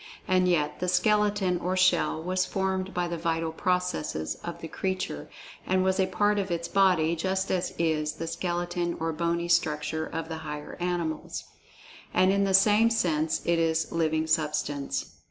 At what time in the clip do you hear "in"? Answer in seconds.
12.31-12.45